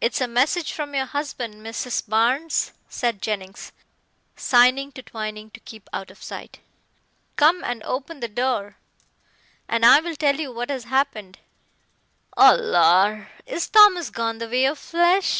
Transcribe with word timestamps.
"It's 0.00 0.20
a 0.20 0.26
message 0.26 0.72
from 0.72 0.96
your 0.96 1.06
husband, 1.06 1.64
Mrs. 1.64 2.08
Barnes," 2.08 2.72
said 2.88 3.22
Jennings, 3.22 3.70
signing 4.34 4.90
to 4.90 5.02
Twining 5.04 5.48
to 5.50 5.60
keep 5.60 5.88
out 5.92 6.10
of 6.10 6.20
sight. 6.20 6.58
"Come 7.36 7.62
and 7.62 7.80
open 7.84 8.18
the 8.18 8.26
door, 8.26 8.78
and 9.68 9.86
I'll 9.86 10.16
tell 10.16 10.40
you 10.40 10.50
what 10.50 10.70
has 10.70 10.82
happened." 10.90 11.38
"Oh, 12.36 12.56
lor! 12.56 13.28
is 13.46 13.68
Thomas 13.68 14.10
gone 14.10 14.38
the 14.38 14.48
way 14.48 14.64
of 14.64 14.76
flesh?" 14.76 15.38